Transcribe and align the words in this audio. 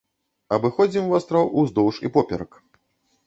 Абыходзім 0.55 1.03
востраў 1.11 1.51
уздоўж 1.63 1.95
і 2.09 2.13
поперак. 2.15 2.51